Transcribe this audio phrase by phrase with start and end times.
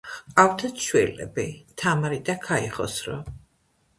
[0.19, 1.43] ჰყავდათ შვილები
[1.83, 3.21] თამარი და ქაიხოსრო.